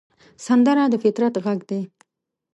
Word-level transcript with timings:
سندره 0.45 0.83
د 0.89 0.95
فطرت 1.03 1.33
غږ 1.45 1.59
دی 1.69 1.81